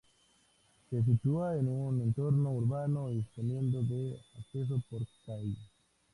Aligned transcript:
Se 0.89 1.03
sitúa 1.03 1.55
en 1.59 1.67
un 1.67 2.01
entorno 2.01 2.51
urbano, 2.51 3.09
disponiendo 3.11 3.83
de 3.83 4.17
acceso 4.39 4.81
por 4.89 5.05
calle. 5.27 5.55